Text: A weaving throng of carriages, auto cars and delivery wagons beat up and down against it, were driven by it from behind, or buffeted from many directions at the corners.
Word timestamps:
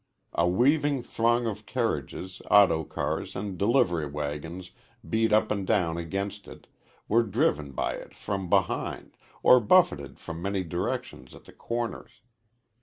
A 0.33 0.47
weaving 0.49 1.03
throng 1.03 1.45
of 1.45 1.67
carriages, 1.67 2.41
auto 2.49 2.83
cars 2.83 3.35
and 3.35 3.55
delivery 3.55 4.07
wagons 4.07 4.71
beat 5.07 5.31
up 5.31 5.51
and 5.51 5.67
down 5.67 5.99
against 5.99 6.47
it, 6.47 6.65
were 7.07 7.21
driven 7.21 7.71
by 7.73 7.93
it 7.93 8.15
from 8.15 8.49
behind, 8.49 9.15
or 9.43 9.59
buffeted 9.59 10.17
from 10.17 10.41
many 10.41 10.63
directions 10.63 11.35
at 11.35 11.43
the 11.43 11.53
corners. 11.53 12.21